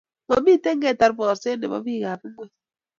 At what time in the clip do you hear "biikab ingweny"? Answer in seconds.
1.85-2.53